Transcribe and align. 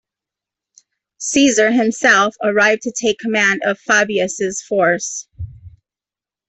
Caesar 1.19 1.69
himself 1.71 2.33
arrived 2.41 2.81
to 2.81 2.91
take 2.91 3.19
command 3.19 3.61
of 3.63 3.77
Fabius' 3.77 4.59
force. 4.67 5.27